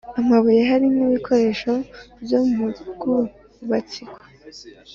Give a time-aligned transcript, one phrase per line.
[0.19, 1.73] amabuye Hari nkibikoresho
[2.23, 4.19] byo mu bwubatsiko